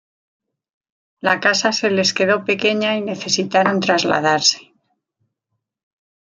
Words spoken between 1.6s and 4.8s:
se les quedó pequeña y necesitaron trasladarse.